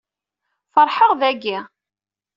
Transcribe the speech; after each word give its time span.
Feṛḥeɣ 0.73 1.11
dagi. 1.19 1.57